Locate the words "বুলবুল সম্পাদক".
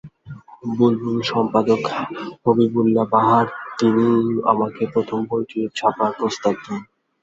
0.71-1.81